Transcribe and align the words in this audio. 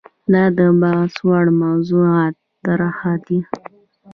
دا 0.31 0.43
د 0.57 0.59
بحث 0.81 1.15
وړ 1.27 1.45
موضوعاتو 1.61 2.41
طرحه 2.63 3.13
ده. 3.25 3.39